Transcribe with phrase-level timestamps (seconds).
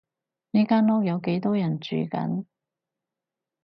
[0.49, 2.45] 呢間屋有幾多人住緊？